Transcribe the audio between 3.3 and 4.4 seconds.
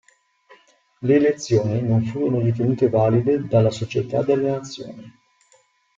dalla Società